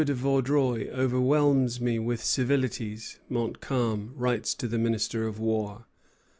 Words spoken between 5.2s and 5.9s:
of War.